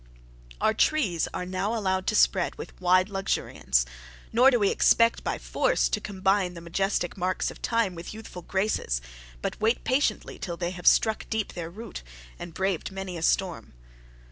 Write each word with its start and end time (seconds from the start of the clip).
Our 0.59 0.73
trees 0.73 1.27
are 1.31 1.45
now 1.45 1.75
allowed 1.75 2.07
to 2.07 2.15
spread 2.15 2.55
with 2.55 2.81
wild 2.81 3.07
luxuriance, 3.09 3.85
nor 4.33 4.49
do 4.49 4.57
we 4.59 4.71
expect 4.71 5.23
by 5.23 5.37
force 5.37 5.87
to 5.89 6.01
combine 6.01 6.55
the 6.55 6.59
majestic 6.61 7.15
marks 7.17 7.51
of 7.51 7.61
time 7.61 7.93
with 7.93 8.11
youthful 8.11 8.41
graces; 8.41 8.99
but 9.43 9.61
wait 9.61 9.83
patiently 9.83 10.39
till 10.39 10.57
they 10.57 10.71
have 10.71 10.87
struck 10.87 11.27
deep 11.29 11.53
their 11.53 11.69
root, 11.69 12.01
and 12.39 12.55
braved 12.55 12.91
many 12.91 13.15
a 13.15 13.21
storm. 13.21 13.73